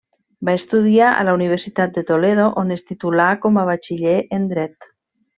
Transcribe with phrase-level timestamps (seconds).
[0.47, 4.89] Va estudiar a la universitat de Toledo, on es titulà com a batxiller en Dret.